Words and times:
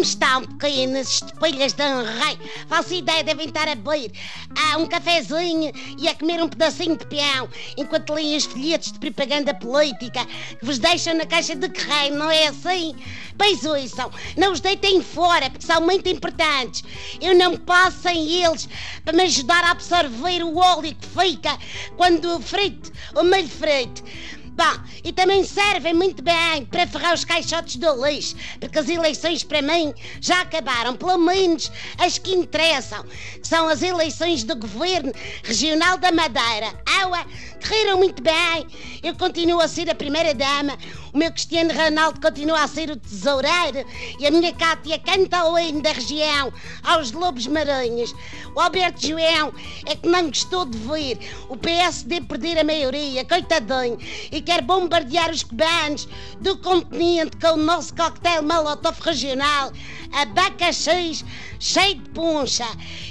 Como 0.00 0.08
estão, 0.08 0.44
pequenas 0.44 1.10
estupilhas 1.10 1.74
de 1.74 1.82
um 1.82 2.02
rei? 2.02 2.38
Falsa 2.68 2.94
ideia, 2.94 3.22
devem 3.22 3.48
estar 3.48 3.68
a 3.68 3.74
beber 3.74 4.10
ah, 4.56 4.78
um 4.78 4.86
cafezinho 4.86 5.70
e 5.98 6.08
a 6.08 6.14
comer 6.14 6.42
um 6.42 6.48
pedacinho 6.48 6.96
de 6.96 7.04
peão 7.04 7.46
enquanto 7.76 8.14
leem 8.14 8.34
os 8.34 8.46
folhetos 8.46 8.92
de 8.92 8.98
propaganda 8.98 9.52
política 9.52 10.24
que 10.24 10.64
vos 10.64 10.78
deixam 10.78 11.12
na 11.12 11.26
caixa 11.26 11.54
de 11.54 11.68
correio, 11.68 12.14
não 12.14 12.30
é 12.30 12.46
assim? 12.46 12.96
Pois 13.36 13.62
ouçam, 13.66 14.10
não 14.38 14.52
os 14.52 14.60
deitem 14.60 15.02
fora 15.02 15.50
porque 15.50 15.66
são 15.66 15.82
muito 15.82 16.08
importantes. 16.08 16.82
Eu 17.20 17.34
não 17.36 17.58
passo 17.58 18.00
sem 18.00 18.42
eles 18.42 18.66
para 19.04 19.14
me 19.14 19.24
ajudar 19.24 19.64
a 19.64 19.72
absorver 19.72 20.42
o 20.42 20.56
óleo 20.56 20.94
que 20.94 21.08
fica 21.08 21.58
quando 21.98 22.40
frito 22.40 22.90
o 23.14 23.22
milho 23.22 23.48
frito. 23.50 24.02
E 25.02 25.12
também 25.12 25.44
servem 25.44 25.94
muito 25.94 26.22
bem 26.22 26.64
para 26.70 26.86
ferrar 26.86 27.14
os 27.14 27.24
caixotes 27.24 27.76
do 27.76 28.06
lixo, 28.06 28.36
porque 28.60 28.78
as 28.78 28.88
eleições 28.88 29.42
para 29.42 29.62
mim 29.62 29.94
já 30.20 30.42
acabaram, 30.42 30.96
pelo 30.96 31.18
menos 31.18 31.70
as 31.98 32.18
que 32.18 32.32
interessam, 32.32 33.02
que 33.04 33.48
são 33.48 33.68
as 33.68 33.82
eleições 33.82 34.44
do 34.44 34.54
Governo 34.56 35.12
Regional 35.42 35.96
da 35.98 36.12
Madeira. 36.12 36.74
Aua, 37.00 37.24
correram 37.60 37.98
muito 37.98 38.22
bem, 38.22 38.66
eu 39.02 39.14
continuo 39.16 39.60
a 39.60 39.68
ser 39.68 39.88
a 39.90 39.94
primeira-dama, 39.94 40.76
o 41.12 41.18
meu 41.18 41.30
Cristiano 41.32 41.72
Ronaldo 41.72 42.20
continua 42.20 42.62
a 42.62 42.68
ser 42.68 42.90
o 42.90 42.96
tesoureiro 42.96 43.84
e 44.18 44.26
a 44.26 44.30
minha 44.30 44.52
Cátia 44.52 44.98
canta 44.98 45.44
o 45.46 45.58
hino 45.58 45.82
da 45.82 45.92
região 45.92 46.52
aos 46.82 47.12
lobos 47.12 47.46
maranhos. 47.46 48.14
O 48.54 48.60
Alberto 48.60 49.06
João 49.06 49.52
é 49.86 49.96
que 49.96 50.08
não 50.08 50.28
gostou 50.28 50.64
de 50.64 50.78
ver 50.78 51.18
o 51.48 51.56
PSD 51.56 52.20
perder 52.22 52.58
a 52.58 52.64
maioria, 52.64 53.24
coitadinho, 53.24 53.98
e 54.30 54.40
quer 54.50 54.62
bombardear 54.62 55.30
os 55.30 55.44
cubanos 55.44 56.08
do 56.40 56.58
continente 56.58 57.36
com 57.36 57.52
o 57.52 57.56
nosso 57.56 57.94
coquetel 57.94 58.42
Molotov 58.42 58.98
regional, 59.00 59.70
abacaxis 60.10 61.24
cheio 61.60 61.96
de 61.96 62.10
puncha. 62.10 62.66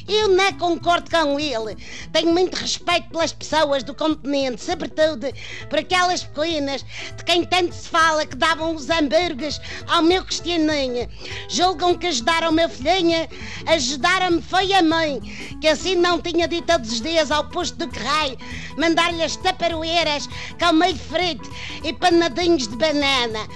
Eu 0.07 0.29
não 0.29 0.51
concordo 0.53 1.09
com 1.09 1.39
ele. 1.39 1.77
Tenho 2.11 2.33
muito 2.33 2.55
respeito 2.55 3.09
pelas 3.09 3.31
pessoas 3.31 3.83
do 3.83 3.93
continente, 3.93 4.61
sobretudo 4.61 5.27
por 5.69 5.79
aquelas 5.79 6.23
pequenas 6.23 6.83
de 7.15 7.23
quem 7.23 7.45
tanto 7.45 7.73
se 7.73 7.87
fala 7.87 8.25
que 8.25 8.35
davam 8.35 8.75
os 8.75 8.89
hambúrgueres 8.89 9.61
ao 9.87 10.01
meu 10.01 10.25
Cristianinho. 10.25 11.07
Julgam 11.47 11.97
que 11.97 12.07
ajudaram 12.07 12.49
o 12.49 12.53
meu 12.53 12.67
filhinho, 12.67 13.29
ajudaram-me 13.67 14.41
foi 14.41 14.73
a 14.73 14.81
mãe, 14.81 15.21
que 15.59 15.67
assim 15.67 15.95
não 15.95 16.19
tinha 16.21 16.47
de 16.47 16.57
ir 16.57 16.61
todos 16.63 16.91
os 16.91 17.01
dias 17.01 17.31
ao 17.31 17.45
posto 17.49 17.77
do 17.77 17.87
correio, 17.87 18.37
mandar-lhe 18.77 19.23
as 19.23 19.35
taparoeiras 19.35 20.27
com 20.59 20.73
meio 20.73 20.97
frito 20.97 21.49
e 21.83 21.93
panadinhos 21.93 22.67
de 22.67 22.75
banana. 22.75 23.47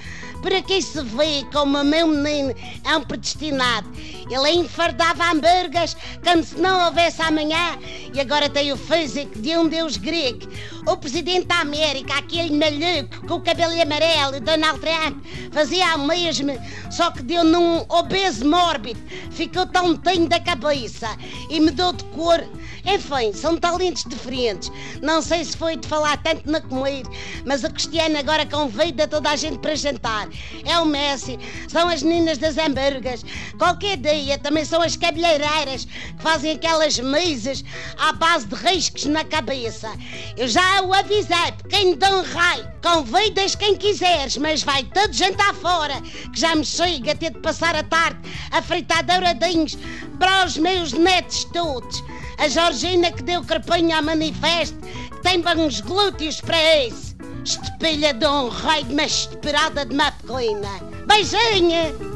Por 0.44 0.54
aqui 0.54 0.82
se 0.82 1.02
vê 1.02 1.46
como 1.54 1.80
o 1.80 1.86
meu 1.86 2.06
menino 2.06 2.54
é 2.84 2.98
um 2.98 3.02
predestinado. 3.02 3.90
Ele 4.30 4.52
enfardava 4.52 5.32
hambúrgueres 5.32 5.96
como 6.22 6.44
se 6.44 6.60
não 6.60 6.86
houvesse 6.86 7.22
amanhã 7.22 7.78
e 8.14 8.20
agora 8.20 8.48
tem 8.48 8.72
o 8.72 8.78
físico 8.78 9.40
de 9.40 9.58
um 9.58 9.68
deus 9.68 9.98
grego. 9.98 10.48
O 10.86 10.96
presidente 10.96 11.48
da 11.48 11.62
América, 11.62 12.16
aquele 12.16 12.56
maluco 12.56 13.26
com 13.28 13.36
o 13.36 13.42
cabelo 13.42 13.74
amarelo, 13.82 14.40
Donald 14.40 14.80
Trump, 14.80 15.26
fazia 15.52 15.96
o 15.96 16.08
mesmo, 16.08 16.52
só 16.92 17.10
que 17.10 17.24
deu 17.24 17.44
num 17.44 17.84
obeso 17.90 18.48
mórbido. 18.48 19.00
Ficou 19.32 19.66
tontinho 19.66 20.30
da 20.30 20.40
cabeça 20.40 21.10
e 21.50 21.60
mudou 21.60 21.94
de 21.94 22.04
cor. 22.06 22.44
Enfim, 22.86 23.34
são 23.34 23.58
talentos 23.58 24.04
diferentes. 24.04 24.72
Não 25.02 25.22
sei 25.22 25.44
se 25.44 25.56
foi 25.56 25.78
de 25.78 25.88
falar 25.88 26.18
tanto 26.22 26.50
na 26.50 26.60
comida, 26.60 27.10
mas 27.46 27.64
o 27.64 27.70
Cristiano 27.70 28.18
agora 28.18 28.46
convida 28.46 29.08
toda 29.08 29.30
a 29.30 29.36
gente 29.36 29.60
para 29.60 29.76
jantar. 29.76 30.28
É 30.66 30.78
o 30.80 30.86
Messi, 30.86 31.40
são 31.68 31.88
as 31.88 32.04
meninas 32.04 32.38
das 32.38 32.58
hambúrgueres. 32.58 33.26
Qualquer 33.58 33.98
dia 33.98 34.38
também 34.38 34.66
são 34.66 34.82
as 34.82 34.96
cabeleireiras 34.96 35.86
que 35.86 36.22
fazem 36.22 36.52
aquelas 36.52 37.00
mesas 37.00 37.64
à 37.98 38.14
base 38.14 38.48
de 38.48 38.56
riscos 38.56 39.06
na 39.06 39.24
cabeça. 39.24 39.92
Eu 40.36 40.48
já 40.48 40.82
o 40.82 40.94
avisei, 40.94 41.54
quem 41.70 41.96
dá 41.96 42.10
um 42.18 42.24
raio, 42.24 42.68
convidas 42.82 43.56
quem 43.56 43.76
quiseres, 43.76 44.38
mas 44.38 44.64
vai 44.64 44.84
todo 44.84 45.14
jantar 45.14 45.54
fora, 45.56 46.02
que 46.02 46.40
já 46.40 46.56
me 46.56 46.66
chega 46.66 47.12
a 47.12 47.16
ter 47.16 47.32
de 47.32 47.40
passar 47.40 47.76
a 47.76 47.84
tarde 47.84 48.20
a 48.52 48.62
fritar 48.62 49.04
douradinhos 49.06 49.78
para 50.20 50.46
os 50.46 50.58
meus 50.58 50.94
netos 50.94 51.44
todos. 51.46 52.04
A 52.44 52.48
Georgina 52.50 53.10
que 53.10 53.24
deu 53.24 53.42
carpinho 53.42 53.96
ao 53.96 54.04
manifesto, 54.04 54.78
tem 55.22 55.40
bons 55.40 55.80
glúteos 55.80 56.42
para 56.42 56.86
isso. 56.86 57.16
Estepilha 57.46 58.14
de 58.14 58.28
um 58.28 58.50
rei 58.50 58.84
uma 58.84 59.04
esperada 59.06 59.86
de 59.86 59.96
pequena. 59.96 60.82
Beijinho! 61.08 62.13